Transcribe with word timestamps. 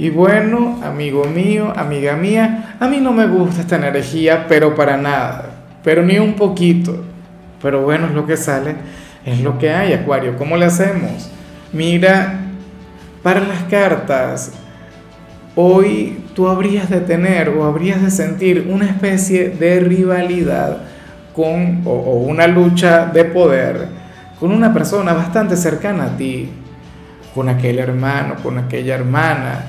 Y 0.00 0.08
bueno, 0.08 0.80
amigo 0.82 1.26
mío, 1.26 1.74
amiga 1.76 2.16
mía, 2.16 2.74
a 2.80 2.88
mí 2.88 3.00
no 3.00 3.12
me 3.12 3.26
gusta 3.26 3.60
esta 3.60 3.76
energía, 3.76 4.46
pero 4.48 4.74
para 4.74 4.96
nada, 4.96 5.50
pero 5.84 6.02
ni 6.02 6.18
un 6.18 6.36
poquito. 6.36 7.04
Pero 7.60 7.82
bueno, 7.82 8.06
es 8.06 8.12
lo 8.12 8.24
que 8.24 8.38
sale, 8.38 8.76
es 9.26 9.42
lo 9.42 9.58
que 9.58 9.70
hay, 9.70 9.92
Acuario. 9.92 10.38
¿Cómo 10.38 10.56
le 10.56 10.64
hacemos? 10.64 11.30
Mira, 11.74 12.40
para 13.22 13.40
las 13.40 13.64
cartas, 13.64 14.52
hoy 15.54 16.24
tú 16.34 16.48
habrías 16.48 16.88
de 16.88 17.00
tener 17.00 17.50
o 17.50 17.64
habrías 17.64 18.00
de 18.00 18.10
sentir 18.10 18.68
una 18.70 18.86
especie 18.86 19.50
de 19.50 19.80
rivalidad 19.80 20.78
con, 21.34 21.82
o, 21.84 21.90
o 21.90 22.14
una 22.20 22.46
lucha 22.46 23.04
de 23.04 23.26
poder 23.26 23.86
con 24.40 24.50
una 24.50 24.72
persona 24.72 25.12
bastante 25.12 25.58
cercana 25.58 26.04
a 26.04 26.16
ti, 26.16 26.48
con 27.34 27.50
aquel 27.50 27.78
hermano, 27.78 28.36
con 28.42 28.56
aquella 28.56 28.94
hermana 28.94 29.66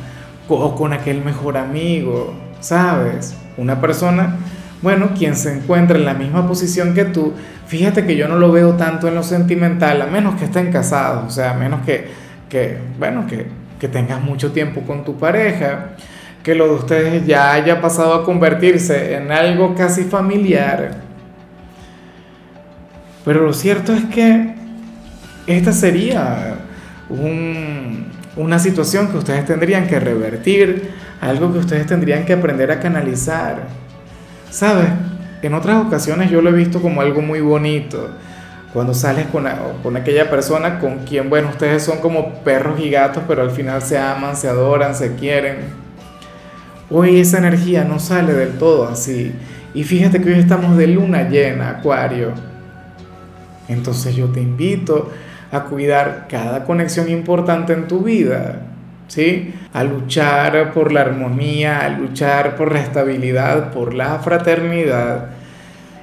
o 0.55 0.75
con 0.75 0.93
aquel 0.93 1.23
mejor 1.23 1.57
amigo, 1.57 2.33
¿sabes? 2.59 3.35
Una 3.57 3.79
persona, 3.81 4.37
bueno, 4.81 5.11
quien 5.17 5.35
se 5.35 5.53
encuentra 5.53 5.97
en 5.97 6.05
la 6.05 6.13
misma 6.13 6.47
posición 6.47 6.93
que 6.93 7.05
tú, 7.05 7.33
fíjate 7.67 8.05
que 8.05 8.15
yo 8.15 8.27
no 8.27 8.37
lo 8.37 8.51
veo 8.51 8.73
tanto 8.73 9.07
en 9.07 9.15
lo 9.15 9.23
sentimental, 9.23 10.01
a 10.01 10.07
menos 10.07 10.35
que 10.35 10.45
estén 10.45 10.71
casados, 10.71 11.25
o 11.27 11.29
sea, 11.29 11.51
a 11.51 11.53
menos 11.53 11.81
que, 11.85 12.07
que 12.49 12.77
bueno, 12.97 13.25
que, 13.27 13.45
que 13.79 13.87
tengas 13.87 14.21
mucho 14.21 14.51
tiempo 14.51 14.81
con 14.81 15.03
tu 15.03 15.17
pareja, 15.17 15.95
que 16.43 16.55
lo 16.55 16.67
de 16.67 16.73
ustedes 16.73 17.25
ya 17.25 17.53
haya 17.53 17.81
pasado 17.81 18.13
a 18.13 18.23
convertirse 18.23 19.15
en 19.15 19.31
algo 19.31 19.75
casi 19.75 20.03
familiar. 20.03 21.01
Pero 23.23 23.45
lo 23.45 23.53
cierto 23.53 23.93
es 23.93 24.03
que 24.05 24.55
esta 25.47 25.71
sería 25.71 26.55
un, 27.09 28.00
una 28.35 28.59
situación 28.59 29.09
que 29.09 29.17
ustedes 29.17 29.45
tendrían 29.45 29.87
que 29.87 29.99
revertir, 29.99 30.91
algo 31.19 31.51
que 31.51 31.59
ustedes 31.59 31.85
tendrían 31.85 32.25
que 32.25 32.33
aprender 32.33 32.71
a 32.71 32.79
canalizar. 32.79 33.67
¿Sabes? 34.49 34.89
En 35.41 35.53
otras 35.53 35.85
ocasiones 35.85 36.29
yo 36.29 36.41
lo 36.41 36.49
he 36.49 36.53
visto 36.53 36.81
como 36.81 37.01
algo 37.01 37.21
muy 37.21 37.41
bonito. 37.41 38.09
Cuando 38.73 38.93
sales 38.93 39.27
con, 39.27 39.45
con 39.83 39.97
aquella 39.97 40.29
persona 40.29 40.79
con 40.79 40.99
quien, 40.99 41.29
bueno, 41.29 41.49
ustedes 41.49 41.83
son 41.83 41.99
como 41.99 42.35
perros 42.35 42.79
y 42.79 42.89
gatos, 42.89 43.23
pero 43.27 43.41
al 43.41 43.51
final 43.51 43.81
se 43.81 43.97
aman, 43.97 44.37
se 44.37 44.47
adoran, 44.47 44.95
se 44.95 45.15
quieren. 45.15 45.57
Hoy 46.89 47.19
esa 47.19 47.37
energía 47.37 47.83
no 47.83 47.99
sale 47.99 48.33
del 48.33 48.57
todo 48.57 48.87
así. 48.87 49.33
Y 49.73 49.83
fíjate 49.83 50.21
que 50.21 50.29
hoy 50.29 50.39
estamos 50.39 50.77
de 50.77 50.87
luna 50.87 51.27
llena, 51.27 51.69
Acuario. 51.69 52.31
Entonces 53.67 54.15
yo 54.15 54.27
te 54.27 54.41
invito 54.41 55.09
a 55.51 55.63
cuidar 55.65 56.27
cada 56.29 56.63
conexión 56.63 57.09
importante 57.09 57.73
en 57.73 57.87
tu 57.87 57.99
vida, 57.99 58.61
¿sí? 59.07 59.53
A 59.73 59.83
luchar 59.83 60.71
por 60.73 60.91
la 60.91 61.01
armonía, 61.01 61.85
a 61.85 61.89
luchar 61.89 62.55
por 62.55 62.71
la 62.71 62.79
estabilidad, 62.79 63.71
por 63.71 63.93
la 63.93 64.19
fraternidad 64.19 65.27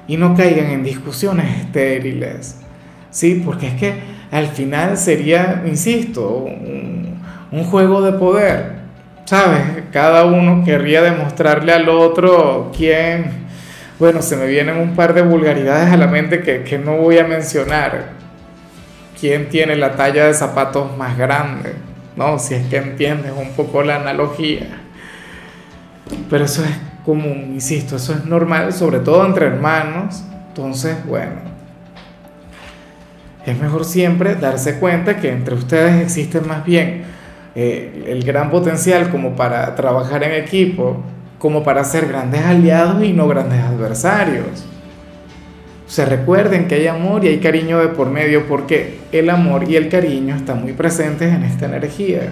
y 0.07 0.17
no 0.17 0.35
caigan 0.35 0.71
en 0.71 0.83
discusiones 0.83 1.61
estériles, 1.61 2.57
¿sí? 3.09 3.41
Porque 3.43 3.67
es 3.67 3.73
que 3.73 3.93
al 4.31 4.47
final 4.47 4.97
sería, 4.97 5.63
insisto, 5.65 6.45
un, 6.45 6.99
juego 7.65 8.01
de 8.01 8.13
poder, 8.13 8.73
¿sabes? 9.25 9.61
Cada 9.91 10.25
uno 10.25 10.63
querría 10.63 11.01
demostrarle 11.01 11.73
al 11.73 11.89
otro 11.89 12.71
quién... 12.75 13.49
Bueno, 13.99 14.21
se 14.21 14.37
me 14.37 14.47
vienen 14.47 14.77
un 14.77 14.95
par 14.95 15.13
de 15.13 15.21
vulgaridades 15.23 15.91
a 15.91 15.97
la 15.97 16.07
mente 16.07 16.41
que, 16.41 16.63
que 16.63 16.77
no 16.77 16.97
voy 16.97 17.17
a 17.17 17.25
mencionar, 17.25 18.18
quién 19.19 19.49
tiene 19.49 19.75
la 19.75 19.95
talla 19.95 20.25
de 20.25 20.33
zapatos 20.33 20.95
más 20.97 21.17
grande, 21.17 21.73
¿no? 22.15 22.39
Si 22.39 22.53
es 22.53 22.65
que 22.67 22.77
entiendes 22.77 23.33
un 23.35 23.51
poco 23.51 23.83
la 23.83 23.97
analogía. 23.97 24.81
Pero 26.29 26.45
eso 26.45 26.63
es 26.63 26.71
común, 27.05 27.51
insisto, 27.53 27.95
eso 27.95 28.13
es 28.13 28.25
normal, 28.25 28.73
sobre 28.73 28.99
todo 28.99 29.25
entre 29.25 29.47
hermanos. 29.47 30.23
Entonces, 30.49 30.97
bueno, 31.05 31.49
es 33.45 33.59
mejor 33.59 33.85
siempre 33.85 34.35
darse 34.35 34.79
cuenta 34.79 35.17
que 35.17 35.31
entre 35.31 35.55
ustedes 35.55 36.01
existe 36.01 36.41
más 36.41 36.63
bien 36.65 37.03
eh, 37.55 38.05
el 38.07 38.23
gran 38.23 38.49
potencial 38.49 39.09
como 39.09 39.35
para 39.35 39.75
trabajar 39.75 40.23
en 40.23 40.33
equipo, 40.33 41.03
como 41.39 41.63
para 41.63 41.83
ser 41.83 42.07
grandes 42.07 42.45
aliados 42.45 43.03
y 43.03 43.13
no 43.13 43.27
grandes 43.27 43.59
adversarios. 43.61 44.65
Se 45.89 46.05
recuerden 46.05 46.67
que 46.67 46.75
hay 46.75 46.85
amor 46.85 47.25
y 47.25 47.29
hay 47.29 47.39
cariño 47.39 47.79
de 47.79 47.87
por 47.87 48.11
medio 48.11 48.45
porque 48.45 48.99
el 49.11 49.27
amor 49.27 49.67
y 49.67 49.75
el 49.75 49.89
cariño 49.89 50.35
están 50.35 50.61
muy 50.61 50.73
presentes 50.73 51.33
en 51.33 51.41
esta 51.41 51.65
energía. 51.65 52.29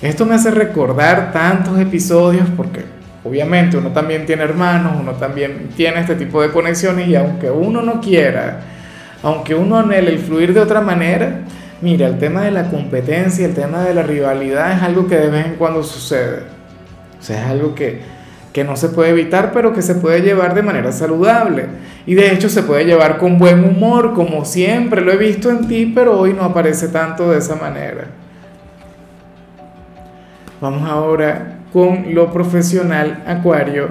Esto 0.00 0.24
me 0.24 0.36
hace 0.36 0.52
recordar 0.52 1.32
tantos 1.32 1.76
episodios 1.80 2.46
porque 2.56 2.84
obviamente 3.24 3.76
uno 3.76 3.90
también 3.90 4.26
tiene 4.26 4.44
hermanos, 4.44 4.92
uno 4.96 5.14
también 5.14 5.70
tiene 5.76 5.98
este 5.98 6.14
tipo 6.14 6.40
de 6.40 6.52
conexiones 6.52 7.08
y 7.08 7.16
aunque 7.16 7.50
uno 7.50 7.82
no 7.82 8.00
quiera, 8.00 8.60
aunque 9.24 9.56
uno 9.56 9.80
anhele 9.80 10.12
el 10.12 10.20
fluir 10.20 10.54
de 10.54 10.60
otra 10.60 10.80
manera, 10.80 11.40
mira, 11.80 12.06
el 12.06 12.16
tema 12.16 12.42
de 12.42 12.52
la 12.52 12.70
competencia, 12.70 13.44
el 13.44 13.54
tema 13.54 13.82
de 13.82 13.92
la 13.92 14.04
rivalidad 14.04 14.70
es 14.76 14.82
algo 14.84 15.08
que 15.08 15.16
de 15.16 15.30
vez 15.30 15.46
en 15.46 15.54
cuando 15.56 15.82
sucede. 15.82 16.42
O 17.18 17.22
sea, 17.24 17.42
es 17.42 17.50
algo 17.50 17.74
que, 17.74 18.02
que 18.56 18.64
no 18.64 18.74
se 18.74 18.88
puede 18.88 19.10
evitar, 19.10 19.52
pero 19.52 19.74
que 19.74 19.82
se 19.82 19.96
puede 19.96 20.22
llevar 20.22 20.54
de 20.54 20.62
manera 20.62 20.90
saludable. 20.90 21.66
Y 22.06 22.14
de 22.14 22.32
hecho 22.32 22.48
se 22.48 22.62
puede 22.62 22.86
llevar 22.86 23.18
con 23.18 23.38
buen 23.38 23.62
humor, 23.62 24.14
como 24.14 24.46
siempre 24.46 25.02
lo 25.02 25.12
he 25.12 25.18
visto 25.18 25.50
en 25.50 25.68
ti, 25.68 25.92
pero 25.94 26.18
hoy 26.18 26.32
no 26.32 26.42
aparece 26.42 26.88
tanto 26.88 27.32
de 27.32 27.36
esa 27.36 27.56
manera. 27.56 28.06
Vamos 30.58 30.88
ahora 30.88 31.58
con 31.70 32.14
lo 32.14 32.32
profesional, 32.32 33.22
Acuario. 33.26 33.88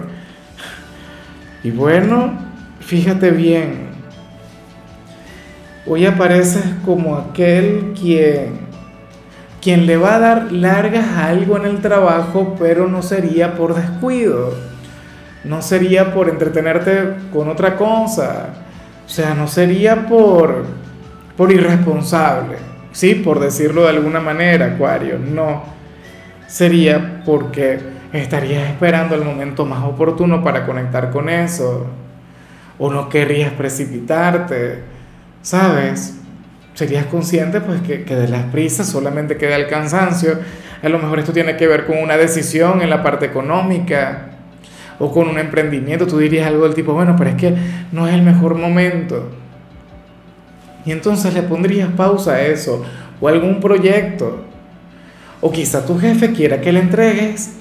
Y 1.64 1.70
bueno, 1.70 2.34
fíjate 2.80 3.30
bien. 3.30 3.90
Hoy 5.86 6.08
apareces 6.08 6.64
como 6.84 7.18
aquel 7.18 7.94
quien 7.94 8.65
quien 9.66 9.88
le 9.88 9.98
va 9.98 10.18
a 10.18 10.20
dar 10.20 10.52
largas 10.52 11.08
a 11.08 11.26
algo 11.30 11.58
en 11.58 11.66
el 11.66 11.82
trabajo, 11.82 12.56
pero 12.60 12.88
no 12.88 13.02
sería 13.02 13.56
por 13.56 13.74
descuido, 13.74 14.54
no 15.44 15.64
sería 15.64 16.14
por 16.14 16.30
entretenerte 16.30 17.16
con 17.34 17.50
otra 17.50 17.76
cosa, 17.76 18.50
o 19.04 19.10
sea, 19.10 19.34
no 19.34 19.48
sería 19.48 20.06
por, 20.06 20.66
por 21.36 21.52
irresponsable, 21.52 22.58
sí, 22.92 23.16
por 23.16 23.40
decirlo 23.40 23.82
de 23.82 23.90
alguna 23.90 24.20
manera, 24.20 24.68
Acuario, 24.68 25.18
no, 25.18 25.64
sería 26.46 27.24
porque 27.26 27.80
estarías 28.14 28.70
esperando 28.70 29.16
el 29.16 29.24
momento 29.24 29.66
más 29.66 29.84
oportuno 29.84 30.44
para 30.44 30.64
conectar 30.64 31.10
con 31.10 31.28
eso, 31.28 31.88
o 32.78 32.92
no 32.92 33.10
querrías 33.10 33.52
precipitarte, 33.54 34.84
¿sabes? 35.42 36.20
Serías 36.76 37.06
consciente 37.06 37.62
pues 37.62 37.82
que, 37.82 38.04
que, 38.04 38.16
de 38.16 38.28
las 38.28 38.44
prisas 38.44 38.88
solamente 38.88 39.38
queda 39.38 39.56
el 39.56 39.68
cansancio. 39.68 40.38
A 40.84 40.90
lo 40.90 41.00
mejor 41.00 41.20
esto 41.20 41.34
tiene 41.34 41.58
que 41.58 41.68
ver 41.68 41.88
con 41.88 41.98
una 41.98 42.18
decisión 42.18 42.82
en 42.82 42.92
la 42.92 43.02
parte 43.02 43.26
económica 43.26 44.28
o 45.00 45.12
con 45.12 45.28
un 45.28 45.40
emprendimiento. 45.40 46.06
Tú 46.06 46.20
dirías 46.20 46.46
algo 46.46 46.66
del 46.66 46.76
tipo, 46.76 46.94
bueno, 46.94 47.16
pero 47.18 47.32
es 47.32 47.36
que 47.38 47.56
no 47.92 48.08
es 48.08 48.14
el 48.14 48.22
mejor 48.22 48.56
momento. 48.56 49.30
Y 50.86 50.92
entonces 50.92 51.34
le 51.34 51.42
pondrías 51.42 51.90
pausa 51.96 52.34
a 52.34 52.42
eso 52.42 52.86
o 53.20 53.28
algún 53.28 53.60
proyecto. 53.60 54.44
O 55.42 55.52
quizá 55.52 55.86
tu 55.86 55.98
jefe 55.98 56.34
quiera 56.34 56.62
que 56.62 56.72
le 56.72 56.80
entregues 56.80 57.56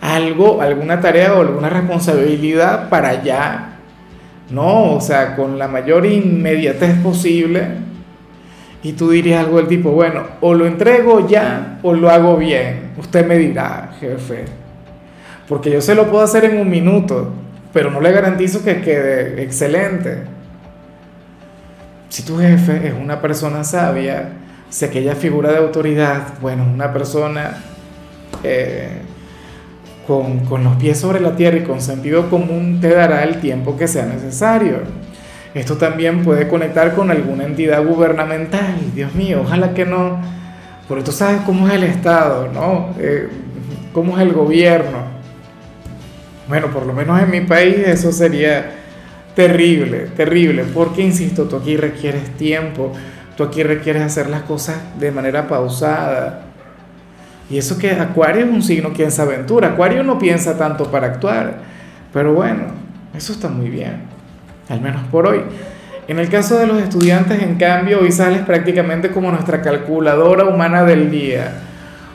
algo, 0.00 0.60
alguna 0.60 1.00
tarea 1.00 1.34
o 1.34 1.42
alguna 1.42 1.68
responsabilidad 1.68 2.88
para 2.88 3.10
allá. 3.10 3.70
No, 4.50 4.94
o 4.94 5.00
sea, 5.00 5.36
con 5.36 5.58
la 5.58 5.68
mayor 5.68 6.06
inmediatez 6.06 6.96
posible 6.98 7.93
y 8.84 8.92
tú 8.92 9.10
dirías 9.10 9.42
algo 9.42 9.56
del 9.56 9.66
tipo, 9.66 9.92
bueno, 9.92 10.24
o 10.42 10.52
lo 10.52 10.66
entrego 10.66 11.26
ya 11.26 11.78
o 11.82 11.94
lo 11.94 12.10
hago 12.10 12.36
bien. 12.36 12.92
Usted 12.98 13.26
me 13.26 13.38
dirá, 13.38 13.94
jefe. 13.98 14.44
Porque 15.48 15.70
yo 15.70 15.80
se 15.80 15.94
lo 15.94 16.10
puedo 16.10 16.22
hacer 16.22 16.44
en 16.44 16.58
un 16.58 16.68
minuto, 16.68 17.32
pero 17.72 17.90
no 17.90 17.98
le 18.02 18.12
garantizo 18.12 18.62
que 18.62 18.82
quede 18.82 19.42
excelente. 19.42 20.24
Si 22.10 22.24
tu 22.24 22.38
jefe 22.38 22.88
es 22.88 22.92
una 22.92 23.22
persona 23.22 23.64
sabia, 23.64 24.28
si 24.68 24.84
aquella 24.84 25.14
figura 25.14 25.50
de 25.50 25.58
autoridad, 25.58 26.34
bueno, 26.42 26.64
una 26.70 26.92
persona 26.92 27.56
eh, 28.42 28.98
con, 30.06 30.40
con 30.40 30.62
los 30.62 30.76
pies 30.76 30.98
sobre 30.98 31.20
la 31.20 31.36
tierra 31.36 31.56
y 31.56 31.62
con 31.62 31.80
sentido 31.80 32.28
común, 32.28 32.80
te 32.82 32.90
dará 32.90 33.24
el 33.24 33.40
tiempo 33.40 33.78
que 33.78 33.88
sea 33.88 34.04
necesario. 34.04 34.80
Esto 35.54 35.76
también 35.76 36.24
puede 36.24 36.48
conectar 36.48 36.94
con 36.96 37.12
alguna 37.12 37.44
entidad 37.44 37.84
gubernamental. 37.84 38.74
Dios 38.92 39.14
mío, 39.14 39.42
ojalá 39.42 39.72
que 39.72 39.84
no. 39.84 40.20
Porque 40.88 41.04
tú 41.04 41.12
sabes 41.12 41.42
cómo 41.42 41.68
es 41.68 41.74
el 41.74 41.84
Estado, 41.84 42.48
¿no? 42.52 42.92
Eh, 42.98 43.28
cómo 43.92 44.18
es 44.18 44.22
el 44.26 44.32
gobierno. 44.32 45.14
Bueno, 46.48 46.66
por 46.72 46.84
lo 46.84 46.92
menos 46.92 47.22
en 47.22 47.30
mi 47.30 47.40
país 47.42 47.76
eso 47.78 48.10
sería 48.10 48.72
terrible, 49.36 50.08
terrible. 50.16 50.64
Porque, 50.74 51.02
insisto, 51.02 51.44
tú 51.44 51.56
aquí 51.56 51.76
requieres 51.76 52.30
tiempo. 52.36 52.92
Tú 53.36 53.44
aquí 53.44 53.62
requieres 53.62 54.02
hacer 54.02 54.28
las 54.28 54.42
cosas 54.42 54.76
de 54.98 55.12
manera 55.12 55.46
pausada. 55.46 56.46
Y 57.48 57.58
eso 57.58 57.78
que 57.78 57.92
Acuario 57.92 58.44
es 58.44 58.50
un 58.50 58.62
signo 58.62 58.92
quien 58.92 59.12
se 59.12 59.22
aventura. 59.22 59.68
Acuario 59.68 60.02
no 60.02 60.18
piensa 60.18 60.58
tanto 60.58 60.90
para 60.90 61.06
actuar. 61.06 61.58
Pero 62.12 62.34
bueno, 62.34 62.64
eso 63.14 63.32
está 63.32 63.48
muy 63.48 63.70
bien 63.70 64.13
al 64.68 64.80
menos 64.80 65.02
por 65.10 65.26
hoy. 65.26 65.42
En 66.06 66.18
el 66.18 66.28
caso 66.28 66.58
de 66.58 66.66
los 66.66 66.82
estudiantes, 66.82 67.42
en 67.42 67.56
cambio, 67.56 68.00
hoy 68.00 68.12
sales 68.12 68.42
prácticamente 68.42 69.10
como 69.10 69.30
nuestra 69.30 69.62
calculadora 69.62 70.44
humana 70.44 70.84
del 70.84 71.10
día. 71.10 71.62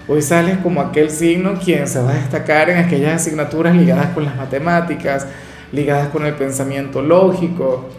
Hoy 0.07 0.21
sales 0.21 0.57
como 0.57 0.81
aquel 0.81 1.09
signo 1.09 1.55
quien 1.55 1.87
se 1.87 2.01
va 2.01 2.11
a 2.11 2.15
destacar 2.15 2.69
en 2.69 2.77
aquellas 2.77 3.21
asignaturas 3.21 3.75
ligadas 3.75 4.07
con 4.07 4.25
las 4.25 4.35
matemáticas, 4.35 5.27
ligadas 5.71 6.09
con 6.09 6.25
el 6.25 6.33
pensamiento 6.33 7.01
lógico, 7.01 7.89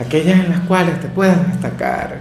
aquellas 0.00 0.44
en 0.44 0.50
las 0.50 0.60
cuales 0.60 1.00
te 1.00 1.08
puedas 1.08 1.46
destacar. 1.46 2.18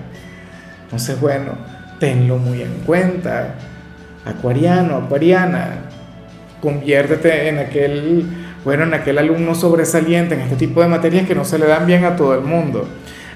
Entonces, 0.84 1.20
bueno, 1.20 1.54
tenlo 2.00 2.38
muy 2.38 2.62
en 2.62 2.74
cuenta. 2.86 3.56
Acuariano, 4.24 4.98
acuariana, 4.98 5.78
conviértete 6.62 7.50
en 7.50 7.60
aquel 7.60 8.45
bueno, 8.66 8.84
en 8.84 8.96
aquel 8.96 9.20
alumno 9.20 9.54
sobresaliente 9.54 10.34
en 10.34 10.42
este 10.42 10.56
tipo 10.56 10.82
de 10.82 10.88
materias 10.88 11.28
que 11.28 11.36
no 11.36 11.46
se 11.46 11.60
le 11.60 11.68
dan 11.68 11.86
bien 11.86 12.04
a 12.04 12.16
todo 12.16 12.34
el 12.34 12.42
mundo. 12.42 12.86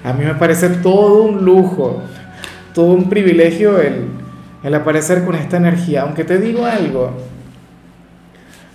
A 0.04 0.12
mí 0.12 0.26
me 0.26 0.34
parece 0.34 0.70
todo 0.70 1.24
un 1.24 1.46
lujo, 1.46 2.02
todo 2.74 2.94
un 2.94 3.10
privilegio 3.10 3.80
el, 3.80 4.08
el 4.64 4.74
aparecer 4.74 5.24
con 5.24 5.36
esta 5.36 5.58
energía. 5.58 6.02
Aunque 6.02 6.24
te 6.24 6.40
digo 6.40 6.66
algo, 6.66 7.12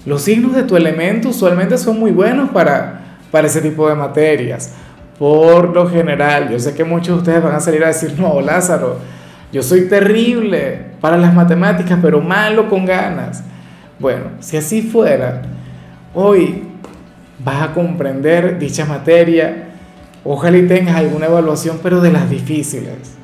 los 0.07 0.23
signos 0.23 0.55
de 0.55 0.63
tu 0.63 0.77
elemento 0.77 1.31
usualmente 1.31 1.77
son 1.77 1.99
muy 1.99 2.13
buenos 2.13 2.51
para, 2.51 3.01
para 3.33 3.49
ese 3.49 3.61
tipo 3.61 3.89
de 3.89 3.97
materias. 3.97 4.75
Por 5.19 5.75
lo 5.75 5.89
general, 5.89 6.51
yo 6.51 6.61
sé 6.61 6.73
que 6.73 6.85
muchos 6.85 7.09
de 7.09 7.15
ustedes 7.15 7.43
van 7.43 7.57
a 7.57 7.61
salir 7.61 7.83
a 7.83 7.89
decir, 7.89 8.15
no, 8.17 8.41
Lázaro, 8.41 8.99
yo 9.53 9.61
soy 9.61 9.89
terrible 9.89 10.83
para 11.01 11.17
las 11.17 11.35
matemáticas, 11.35 11.99
pero 12.01 12.21
malo 12.21 12.69
con 12.69 12.85
ganas. 12.85 13.43
Bueno, 13.99 14.27
si 14.41 14.57
así 14.57 14.83
fuera, 14.83 15.43
Hoy 16.15 16.63
vas 17.45 17.63
a 17.63 17.75
comprender 17.75 18.59
dicha 18.59 18.85
materia. 18.87 19.71
Ojalá 20.25 20.57
tengas 20.69 20.95
alguna 20.95 21.27
evaluación, 21.27 21.81
pero 21.83 22.01
de 22.01 22.13
las 22.13 22.31
difíciles. 22.31 23.17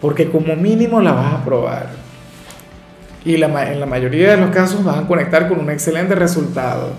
Porque 0.00 0.28
como 0.28 0.56
mínimo 0.56 1.00
la 1.00 1.12
vas 1.12 1.34
a 1.34 1.44
probar. 1.44 1.90
Y 3.24 3.34
en 3.34 3.80
la 3.80 3.86
mayoría 3.86 4.32
de 4.32 4.36
los 4.36 4.50
casos 4.50 4.84
vas 4.84 4.98
a 4.98 5.06
conectar 5.06 5.48
con 5.48 5.60
un 5.60 5.70
excelente 5.70 6.14
resultado. 6.14 6.90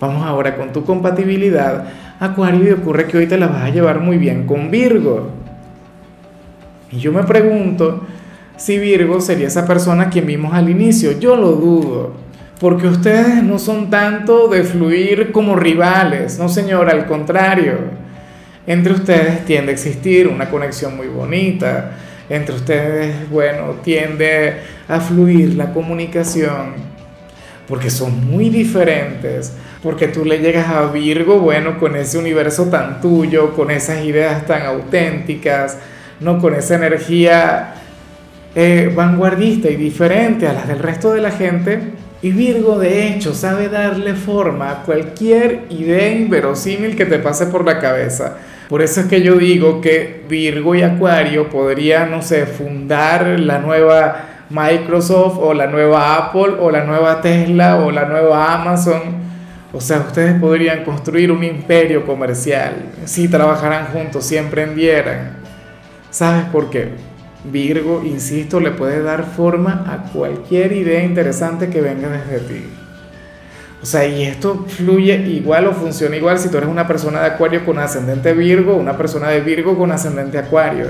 Vamos 0.00 0.26
ahora 0.26 0.56
con 0.56 0.72
tu 0.72 0.82
compatibilidad. 0.84 1.84
Acuario, 2.18 2.64
y 2.64 2.72
ocurre 2.72 3.06
que 3.06 3.18
hoy 3.18 3.26
te 3.26 3.36
la 3.36 3.48
vas 3.48 3.64
a 3.64 3.68
llevar 3.68 4.00
muy 4.00 4.16
bien 4.16 4.46
con 4.46 4.70
Virgo. 4.70 5.28
Y 6.90 6.98
yo 6.98 7.12
me 7.12 7.22
pregunto 7.22 8.06
si 8.56 8.78
Virgo 8.78 9.20
sería 9.20 9.46
esa 9.46 9.66
persona 9.66 10.08
quien 10.08 10.26
vimos 10.26 10.54
al 10.54 10.70
inicio. 10.70 11.18
Yo 11.20 11.36
lo 11.36 11.52
dudo 11.52 12.22
porque 12.62 12.86
ustedes 12.86 13.42
no 13.42 13.58
son 13.58 13.90
tanto 13.90 14.46
de 14.46 14.62
fluir 14.62 15.32
como 15.32 15.56
rivales, 15.56 16.38
no 16.38 16.48
señor, 16.48 16.88
al 16.88 17.06
contrario. 17.06 17.74
Entre 18.68 18.92
ustedes 18.92 19.44
tiende 19.44 19.72
a 19.72 19.74
existir 19.74 20.28
una 20.28 20.48
conexión 20.48 20.96
muy 20.96 21.08
bonita, 21.08 21.90
entre 22.28 22.54
ustedes, 22.54 23.28
bueno, 23.28 23.78
tiende 23.82 24.58
a 24.86 25.00
fluir 25.00 25.56
la 25.56 25.72
comunicación, 25.72 26.74
porque 27.66 27.90
son 27.90 28.24
muy 28.30 28.48
diferentes, 28.48 29.54
porque 29.82 30.06
tú 30.06 30.24
le 30.24 30.38
llegas 30.38 30.68
a 30.68 30.86
Virgo, 30.86 31.40
bueno, 31.40 31.80
con 31.80 31.96
ese 31.96 32.16
universo 32.16 32.66
tan 32.66 33.00
tuyo, 33.00 33.54
con 33.56 33.72
esas 33.72 34.04
ideas 34.04 34.46
tan 34.46 34.62
auténticas, 34.62 35.78
no 36.20 36.38
con 36.38 36.54
esa 36.54 36.76
energía 36.76 37.74
eh, 38.54 38.92
vanguardista 38.94 39.68
y 39.68 39.74
diferente 39.74 40.46
a 40.46 40.52
las 40.52 40.68
del 40.68 40.78
resto 40.78 41.12
de 41.12 41.20
la 41.22 41.32
gente, 41.32 41.80
y 42.22 42.30
Virgo 42.30 42.78
de 42.78 43.08
hecho 43.08 43.34
sabe 43.34 43.68
darle 43.68 44.14
forma 44.14 44.70
a 44.70 44.82
cualquier 44.84 45.64
idea 45.70 46.12
inverosímil 46.12 46.94
que 46.94 47.04
te 47.04 47.18
pase 47.18 47.46
por 47.46 47.66
la 47.66 47.80
cabeza. 47.80 48.36
Por 48.68 48.80
eso 48.80 49.00
es 49.00 49.06
que 49.06 49.22
yo 49.22 49.34
digo 49.34 49.80
que 49.80 50.22
Virgo 50.28 50.74
y 50.76 50.82
Acuario 50.82 51.50
podrían, 51.50 52.12
no 52.12 52.22
sé, 52.22 52.46
fundar 52.46 53.26
la 53.40 53.58
nueva 53.58 54.28
Microsoft 54.50 55.38
o 55.40 55.52
la 55.52 55.66
nueva 55.66 56.16
Apple 56.16 56.54
o 56.60 56.70
la 56.70 56.84
nueva 56.84 57.20
Tesla 57.20 57.76
o 57.76 57.90
la 57.90 58.04
nueva 58.04 58.54
Amazon. 58.54 59.20
O 59.72 59.80
sea, 59.80 59.98
ustedes 59.98 60.38
podrían 60.40 60.84
construir 60.84 61.32
un 61.32 61.42
imperio 61.42 62.06
comercial 62.06 62.74
si 63.04 63.26
trabajaran 63.26 63.86
juntos, 63.86 64.24
si 64.24 64.36
emprendieran. 64.36 65.38
¿Sabes 66.10 66.44
por 66.44 66.70
qué? 66.70 67.11
Virgo, 67.44 68.02
insisto, 68.04 68.60
le 68.60 68.70
puede 68.70 69.02
dar 69.02 69.24
forma 69.24 69.84
a 69.88 70.10
cualquier 70.12 70.72
idea 70.72 71.02
interesante 71.02 71.68
que 71.68 71.80
venga 71.80 72.08
desde 72.08 72.38
ti. 72.40 72.64
O 73.82 73.86
sea, 73.86 74.06
y 74.06 74.22
esto 74.22 74.64
fluye 74.68 75.16
igual 75.16 75.66
o 75.66 75.72
funciona 75.72 76.16
igual 76.16 76.38
si 76.38 76.48
tú 76.48 76.56
eres 76.56 76.68
una 76.68 76.86
persona 76.86 77.20
de 77.20 77.26
Acuario 77.26 77.64
con 77.64 77.80
ascendente 77.80 78.32
Virgo, 78.32 78.76
una 78.76 78.96
persona 78.96 79.28
de 79.28 79.40
Virgo 79.40 79.76
con 79.76 79.90
ascendente 79.90 80.38
Acuario. 80.38 80.86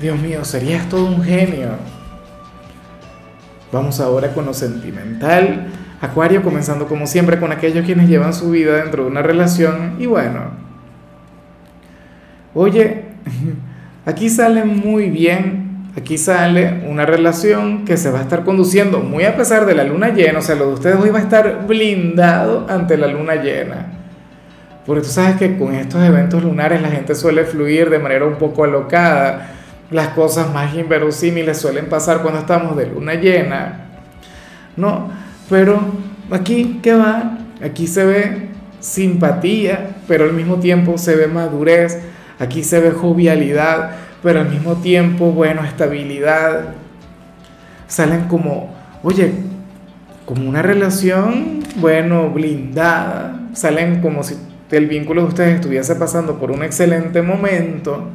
Dios 0.00 0.18
mío, 0.18 0.44
serías 0.44 0.88
todo 0.88 1.06
un 1.06 1.22
genio. 1.22 1.70
Vamos 3.70 4.00
ahora 4.00 4.34
con 4.34 4.44
lo 4.44 4.54
sentimental. 4.54 5.68
Acuario 6.00 6.42
comenzando 6.42 6.86
como 6.86 7.06
siempre 7.06 7.38
con 7.38 7.52
aquellos 7.52 7.84
quienes 7.84 8.08
llevan 8.08 8.34
su 8.34 8.50
vida 8.50 8.76
dentro 8.76 9.04
de 9.04 9.10
una 9.10 9.22
relación 9.22 9.96
y 10.00 10.06
bueno. 10.06 10.50
Oye, 12.54 13.04
Aquí 14.08 14.30
sale 14.30 14.64
muy 14.64 15.10
bien, 15.10 15.90
aquí 15.94 16.16
sale 16.16 16.82
una 16.88 17.04
relación 17.04 17.84
que 17.84 17.98
se 17.98 18.10
va 18.10 18.20
a 18.20 18.22
estar 18.22 18.42
conduciendo 18.42 19.00
muy 19.00 19.24
a 19.24 19.36
pesar 19.36 19.66
de 19.66 19.74
la 19.74 19.84
luna 19.84 20.14
llena, 20.14 20.38
o 20.38 20.40
sea, 20.40 20.54
lo 20.54 20.68
de 20.68 20.72
ustedes 20.72 20.96
hoy 20.96 21.10
va 21.10 21.18
a 21.18 21.22
estar 21.24 21.66
blindado 21.66 22.64
ante 22.70 22.96
la 22.96 23.06
luna 23.06 23.34
llena. 23.34 23.84
Porque 24.86 25.02
tú 25.02 25.08
sabes 25.08 25.36
que 25.36 25.58
con 25.58 25.74
estos 25.74 26.02
eventos 26.02 26.42
lunares 26.42 26.80
la 26.80 26.88
gente 26.88 27.14
suele 27.14 27.44
fluir 27.44 27.90
de 27.90 27.98
manera 27.98 28.24
un 28.24 28.36
poco 28.36 28.64
alocada, 28.64 29.50
las 29.90 30.08
cosas 30.08 30.54
más 30.54 30.74
inverosímiles 30.74 31.58
suelen 31.58 31.90
pasar 31.90 32.22
cuando 32.22 32.40
estamos 32.40 32.78
de 32.78 32.86
luna 32.86 33.12
llena. 33.12 33.88
No, 34.74 35.10
pero 35.50 35.82
aquí, 36.30 36.80
¿qué 36.82 36.94
va? 36.94 37.40
Aquí 37.62 37.86
se 37.86 38.06
ve 38.06 38.48
simpatía, 38.80 39.96
pero 40.08 40.24
al 40.24 40.32
mismo 40.32 40.56
tiempo 40.60 40.96
se 40.96 41.14
ve 41.14 41.26
madurez 41.26 41.98
Aquí 42.38 42.62
se 42.62 42.80
ve 42.80 42.92
jovialidad, 42.92 43.92
pero 44.22 44.40
al 44.40 44.50
mismo 44.50 44.74
tiempo, 44.76 45.32
bueno, 45.32 45.64
estabilidad. 45.64 46.74
Salen 47.86 48.28
como, 48.28 48.74
oye, 49.02 49.32
como 50.24 50.48
una 50.48 50.62
relación, 50.62 51.60
bueno, 51.76 52.30
blindada. 52.30 53.40
Salen 53.54 54.00
como 54.00 54.22
si 54.22 54.36
el 54.70 54.86
vínculo 54.86 55.22
de 55.22 55.28
ustedes 55.28 55.54
estuviese 55.56 55.94
pasando 55.96 56.38
por 56.38 56.50
un 56.50 56.62
excelente 56.62 57.22
momento. 57.22 58.08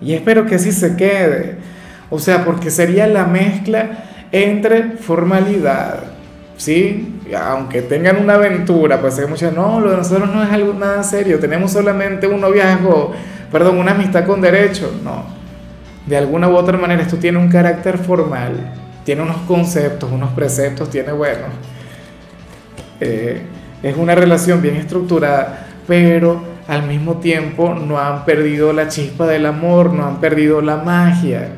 Y 0.00 0.14
espero 0.14 0.46
que 0.46 0.54
así 0.54 0.72
se 0.72 0.96
quede. 0.96 1.56
O 2.08 2.18
sea, 2.18 2.44
porque 2.44 2.70
sería 2.70 3.06
la 3.06 3.26
mezcla 3.26 4.04
entre 4.32 4.92
formalidad, 4.92 6.04
¿sí? 6.56 7.19
Aunque 7.34 7.82
tengan 7.82 8.16
una 8.16 8.34
aventura, 8.34 9.00
pues 9.00 9.18
hay 9.18 9.26
muchas, 9.26 9.52
no, 9.52 9.80
lo 9.80 9.90
de 9.90 9.96
nosotros 9.98 10.28
no 10.32 10.42
es 10.42 10.50
algo 10.50 10.72
nada 10.74 11.02
serio, 11.02 11.38
tenemos 11.38 11.72
solamente 11.72 12.26
un 12.26 12.40
noviazgo, 12.40 13.12
perdón, 13.50 13.78
una 13.78 13.92
amistad 13.92 14.24
con 14.24 14.40
derecho, 14.40 14.92
no. 15.04 15.24
De 16.06 16.16
alguna 16.16 16.48
u 16.48 16.56
otra 16.56 16.76
manera 16.78 17.02
esto 17.02 17.16
tiene 17.16 17.38
un 17.38 17.48
carácter 17.48 17.98
formal, 17.98 18.72
tiene 19.04 19.22
unos 19.22 19.36
conceptos, 19.46 20.10
unos 20.10 20.30
preceptos, 20.32 20.90
tiene, 20.90 21.12
bueno, 21.12 21.46
eh, 23.00 23.42
es 23.82 23.96
una 23.96 24.14
relación 24.14 24.60
bien 24.60 24.76
estructurada, 24.76 25.66
pero 25.86 26.42
al 26.68 26.84
mismo 26.84 27.16
tiempo 27.16 27.74
no 27.74 27.98
han 27.98 28.24
perdido 28.24 28.72
la 28.72 28.88
chispa 28.88 29.26
del 29.26 29.46
amor, 29.46 29.92
no 29.92 30.06
han 30.06 30.20
perdido 30.20 30.60
la 30.60 30.76
magia. 30.76 31.48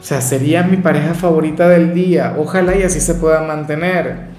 O 0.00 0.04
sea, 0.04 0.20
sería 0.20 0.64
mi 0.64 0.78
pareja 0.78 1.14
favorita 1.14 1.68
del 1.68 1.94
día. 1.94 2.34
Ojalá 2.36 2.74
y 2.74 2.82
así 2.82 2.98
se 2.98 3.14
pueda 3.14 3.42
mantener. 3.42 4.31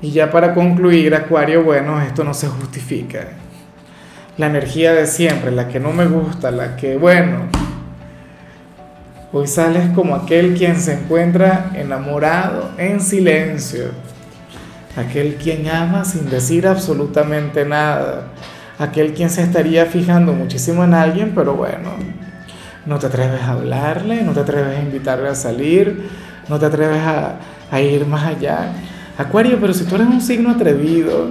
Y 0.00 0.12
ya 0.12 0.30
para 0.30 0.54
concluir, 0.54 1.14
Acuario, 1.14 1.64
bueno, 1.64 2.00
esto 2.00 2.24
no 2.24 2.34
se 2.34 2.48
justifica. 2.48 3.28
La 4.36 4.46
energía 4.46 4.92
de 4.92 5.06
siempre, 5.06 5.50
la 5.50 5.68
que 5.68 5.80
no 5.80 5.92
me 5.92 6.06
gusta, 6.06 6.50
la 6.50 6.76
que, 6.76 6.96
bueno, 6.96 7.48
Hoy 9.30 9.46
sales 9.46 9.90
como 9.94 10.14
aquel 10.14 10.54
quien 10.56 10.80
se 10.80 10.94
encuentra 10.94 11.72
enamorado 11.74 12.70
en 12.78 12.98
silencio. 12.98 13.90
Aquel 14.96 15.34
quien 15.34 15.68
ama 15.68 16.06
sin 16.06 16.30
decir 16.30 16.66
absolutamente 16.66 17.66
nada. 17.66 18.28
Aquel 18.78 19.12
quien 19.12 19.28
se 19.28 19.42
estaría 19.42 19.84
fijando 19.84 20.32
muchísimo 20.32 20.82
en 20.82 20.94
alguien, 20.94 21.32
pero 21.34 21.54
bueno, 21.54 21.90
no 22.86 22.98
te 22.98 23.06
atreves 23.06 23.42
a 23.42 23.52
hablarle, 23.52 24.22
no 24.22 24.32
te 24.32 24.40
atreves 24.40 24.78
a 24.78 24.80
invitarle 24.80 25.28
a 25.28 25.34
salir, 25.34 26.08
no 26.48 26.58
te 26.58 26.64
atreves 26.64 27.02
a, 27.02 27.34
a 27.70 27.80
ir 27.82 28.06
más 28.06 28.24
allá. 28.24 28.72
Acuario, 29.18 29.58
pero 29.60 29.74
si 29.74 29.84
tú 29.84 29.96
eres 29.96 30.06
un 30.06 30.20
signo 30.20 30.50
atrevido, 30.50 31.26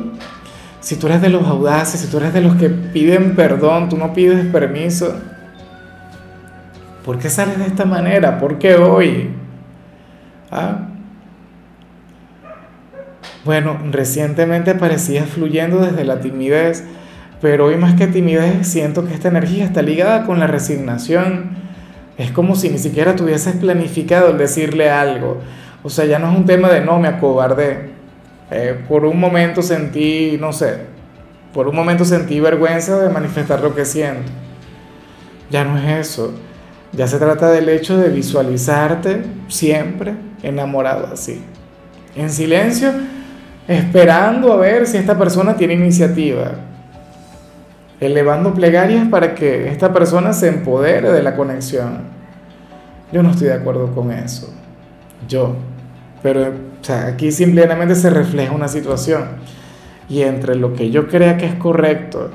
si 0.82 0.98
tú 0.98 1.08
eres 1.08 1.22
de 1.22 1.30
los 1.30 1.48
audaces, 1.48 2.02
si 2.02 2.08
tú 2.08 2.18
eres 2.18 2.34
de 2.34 2.42
los 2.42 2.56
que 2.56 2.70
piden 2.70 3.34
perdón, 3.34 3.88
tú 3.88 3.98
no 3.98 4.14
pides 4.14 4.46
permiso, 4.48 5.16
¿por 7.06 7.18
qué 7.18 7.30
sales 7.30 7.58
de 7.58 7.66
esta 7.66 7.86
manera? 7.86 8.40
¿Por 8.40 8.60
qué 8.60 8.76
hoy? 8.76 9.30
¿Ah? 10.52 10.90
Bueno, 13.46 13.80
recientemente 13.92 14.76
parecías 14.76 15.30
fluyendo 15.30 15.80
desde 15.80 16.04
la 16.04 16.20
timidez, 16.20 16.84
pero 17.40 17.68
hoy 17.68 17.78
más 17.78 17.96
que 17.96 18.08
timidez 18.08 18.68
siento 18.68 19.08
que 19.08 19.14
esta 19.14 19.30
energía 19.30 19.64
está 19.64 19.82
ligada 19.82 20.26
con 20.26 20.42
la 20.42 20.48
resignación. 20.48 21.52
Es 22.18 22.32
como 22.32 22.58
si 22.58 22.70
ni 22.70 22.80
siquiera 22.80 23.16
tuvieses 23.16 23.56
planificado 23.56 24.32
el 24.32 24.38
decirle 24.38 24.90
algo. 24.90 25.40
O 25.88 25.90
sea, 25.90 26.04
ya 26.04 26.20
no 26.20 26.30
es 26.30 26.38
un 26.38 26.46
tema 26.46 26.68
de 26.68 26.82
no 26.82 27.00
me 27.00 27.08
acobardé. 27.08 27.92
Eh, 28.52 28.78
por 28.90 29.06
un 29.06 29.18
momento 29.18 29.62
sentí, 29.62 30.38
no 30.38 30.52
sé, 30.52 30.80
por 31.54 31.70
un 31.70 31.76
momento 31.78 32.04
sentí 32.04 32.42
vergüenza 32.42 33.00
de 33.00 33.08
manifestar 33.08 33.62
lo 33.62 33.74
que 33.74 33.86
siento. 33.86 34.30
Ya 35.50 35.64
no 35.64 35.78
es 35.78 36.10
eso. 36.10 36.34
Ya 36.92 37.08
se 37.08 37.18
trata 37.20 37.50
del 37.52 37.70
hecho 37.70 37.98
de 37.98 38.10
visualizarte 38.10 39.24
siempre 39.48 40.14
enamorado 40.44 41.08
así. 41.14 41.42
En 42.18 42.32
silencio, 42.32 42.92
esperando 43.66 44.52
a 44.52 44.58
ver 44.58 44.88
si 44.88 44.98
esta 44.98 45.18
persona 45.18 45.56
tiene 45.56 45.76
iniciativa 45.76 46.52
elevando 48.02 48.54
plegarias 48.54 49.08
para 49.08 49.36
que 49.36 49.70
esta 49.70 49.94
persona 49.94 50.34
se 50.34 50.50
empodere 50.50 51.14
de 51.14 51.24
la 51.24 51.34
conexión. 51.38 52.00
Yo 53.14 53.24
no 53.24 53.32
estoy 53.32 53.48
de 53.48 53.54
acuerdo 53.54 53.96
con 53.96 54.12
eso. 54.12 54.54
Yo. 55.30 55.56
Pero 56.28 56.52
aquí 57.08 57.32
simplemente 57.32 57.96
se 57.96 58.10
refleja 58.10 58.52
una 58.52 58.68
situación. 58.68 59.28
Y 60.10 60.24
entre 60.24 60.56
lo 60.56 60.74
que 60.74 60.92
yo 60.92 61.08
crea 61.08 61.38
que 61.38 61.46
es 61.46 61.56
correcto 61.56 62.32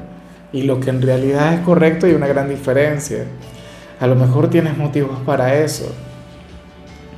y 0.50 0.62
lo 0.62 0.80
que 0.80 0.88
en 0.88 1.02
realidad 1.02 1.52
es 1.52 1.60
correcto 1.60 2.06
hay 2.06 2.14
una 2.14 2.26
gran 2.26 2.48
diferencia. 2.48 3.26
A 4.00 4.06
lo 4.06 4.14
mejor 4.14 4.48
tienes 4.48 4.78
motivos 4.78 5.18
para 5.26 5.56
eso. 5.56 5.94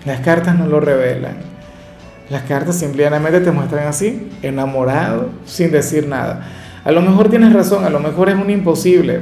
Las 0.04 0.18
cartas 0.18 0.58
no 0.58 0.66
lo 0.66 0.80
revelan. 0.80 1.36
Las 2.28 2.42
cartas 2.42 2.74
simplemente 2.74 3.38
te 3.38 3.52
muestran 3.52 3.86
así, 3.86 4.32
enamorado, 4.42 5.28
sin 5.44 5.70
decir 5.70 6.08
nada. 6.08 6.44
A 6.82 6.90
lo 6.90 7.02
mejor 7.02 7.30
tienes 7.30 7.52
razón, 7.52 7.84
a 7.84 7.90
lo 7.90 8.00
mejor 8.00 8.30
es 8.30 8.34
un 8.34 8.50
imposible. 8.50 9.20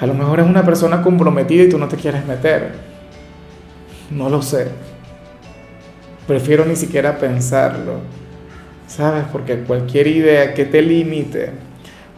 A 0.00 0.06
lo 0.06 0.14
mejor 0.14 0.40
es 0.40 0.46
una 0.46 0.64
persona 0.64 1.02
comprometida 1.02 1.64
y 1.64 1.68
tú 1.68 1.76
no 1.76 1.88
te 1.88 1.98
quieres 1.98 2.24
meter. 2.24 2.72
No 4.10 4.30
lo 4.30 4.40
sé. 4.40 4.91
Prefiero 6.26 6.64
ni 6.64 6.76
siquiera 6.76 7.18
pensarlo. 7.18 8.00
¿Sabes? 8.86 9.24
Porque 9.32 9.60
cualquier 9.60 10.06
idea 10.06 10.54
que 10.54 10.64
te 10.64 10.82
limite, 10.82 11.50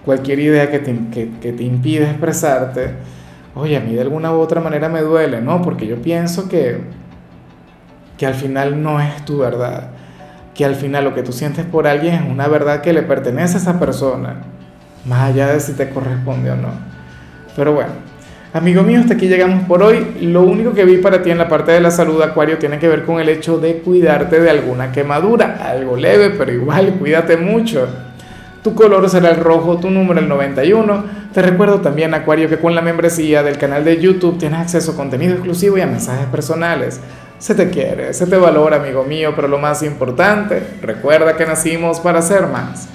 cualquier 0.05 0.41
idea 0.41 0.71
que 0.71 0.81
te, 0.81 0.99
que, 1.41 1.53
te 1.53 1.63
impide 1.63 2.05
expresarte, 2.05 2.91
oye, 3.55 3.77
a 3.77 3.81
mí 3.81 3.95
de 3.95 4.01
alguna 4.01 4.33
u 4.33 4.41
otra 4.41 4.61
manera 4.61 4.89
me 4.89 5.01
duele, 5.03 5.41
¿no? 5.41 5.63
Porque 5.63 5.87
yo 5.87 6.03
pienso 6.03 6.49
que, 6.49 6.81
que 8.19 8.27
al 8.27 8.35
final 8.35 8.83
no 8.83 9.01
es 9.01 9.25
tu 9.25 9.39
verdad 9.39 9.91
que 10.55 10.65
al 10.65 10.77
final 10.77 11.05
lo 11.05 11.15
que 11.15 11.23
tú 11.23 11.33
sientes 11.33 11.67
por 11.67 11.87
alguien 11.87 12.15
es 12.15 12.31
una 12.31 12.47
verdad 12.47 12.81
que 12.81 12.93
le 12.93 13.03
pertenece 13.03 13.57
a 13.57 13.61
esa 13.61 13.81
persona, 13.81 14.37
más 15.05 15.31
allá 15.31 15.49
de 15.49 15.61
si 15.61 15.73
te 15.73 15.91
corresponde 15.91 16.51
o 16.53 16.57
no. 16.57 16.69
Pero 17.57 17.75
bueno, 17.75 17.91
amigo 18.55 18.85
mío, 18.85 19.01
hasta 19.01 19.15
aquí 19.15 19.27
llegamos 19.27 19.65
por 19.65 19.83
hoy. 19.83 20.17
Lo 20.21 20.43
único 20.43 20.73
que 20.73 20.85
vi 20.85 20.99
para 20.99 21.23
ti 21.23 21.31
en 21.31 21.39
la 21.39 21.49
parte 21.49 21.73
de 21.73 21.81
la 21.81 21.91
salud, 21.91 22.23
Acuario, 22.23 22.57
tiene 22.57 22.79
que 22.79 22.89
ver 22.89 23.05
con 23.05 23.21
el 23.21 23.29
hecho 23.29 23.59
de 23.59 23.79
cuidarte 23.79 24.41
de 24.41 24.49
alguna 24.49 24.93
quemadura, 24.93 25.59
algo 25.61 25.97
leve, 25.97 26.31
pero 26.31 26.53
igual, 26.53 26.95
cuídate 26.95 27.37
mucho. 27.37 27.87
Tu 28.63 28.75
color 28.75 29.11
será 29.11 29.31
el 29.31 29.37
rojo, 29.37 29.79
tu 29.79 29.91
número 29.91 30.21
el 30.21 30.29
91. 30.29 31.05
Te 31.35 31.43
recuerdo 31.43 31.81
también, 31.81 32.15
Acuario, 32.15 32.49
que 32.49 32.59
con 32.59 32.75
la 32.75 32.81
membresía 32.81 33.43
del 33.43 33.59
canal 33.59 33.85
de 33.85 34.01
YouTube 34.01 34.39
tienes 34.39 34.61
acceso 34.61 34.93
a 34.93 34.97
contenido 34.97 35.35
exclusivo 35.35 35.77
y 35.77 35.81
a 35.81 35.87
mensajes 35.87 36.27
personales. 36.27 37.01
Se 37.39 37.57
te 37.57 37.69
quiere, 37.69 38.15
se 38.15 38.27
te 38.27 38.37
valora, 38.37 38.77
amigo 38.77 39.05
mío, 39.05 39.33
pero 39.35 39.49
lo 39.49 39.59
más 39.59 39.83
importante, 39.83 40.63
recuerda 40.81 41.37
que 41.37 41.45
nacimos 41.45 41.99
para 41.99 42.23
ser 42.23 42.47
más. 42.47 42.94